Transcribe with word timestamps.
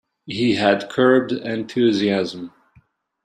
He 0.25 0.55
had 0.55 0.89
curbed 0.89 1.31
enthusiasm. 1.31 2.51